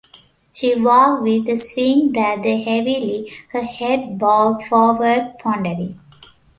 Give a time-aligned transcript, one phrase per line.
[0.51, 5.99] She walked with a swing, rather heavily, her head bowed forward, pondering.